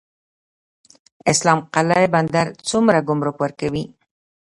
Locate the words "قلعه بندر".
1.73-2.47